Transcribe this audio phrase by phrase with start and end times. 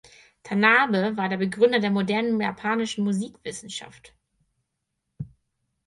[0.43, 4.15] Tanabe war der Begründer der modernen japanischen Musikwissenschaft.